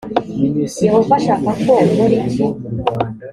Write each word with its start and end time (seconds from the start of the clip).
yehova 0.85 1.13
ashaka 1.19 1.49
ko 1.63 1.73
nkora 1.89 2.15
iki 2.25 2.45